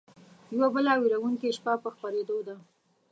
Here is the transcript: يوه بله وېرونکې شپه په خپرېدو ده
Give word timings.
يوه 0.53 0.67
بله 0.75 0.93
وېرونکې 1.01 1.55
شپه 1.57 1.73
په 1.83 1.89
خپرېدو 1.95 2.37
ده 2.47 2.55